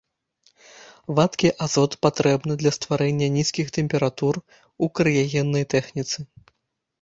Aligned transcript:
Вадкі 1.19 1.49
азот 1.65 1.91
патрэбны 2.05 2.53
для 2.61 2.71
стварэння 2.77 3.27
нізкіх 3.37 3.69
тэмператур 3.77 4.41
у 4.87 4.91
крыягеннай 5.01 5.65
тэхніцы. 5.77 6.17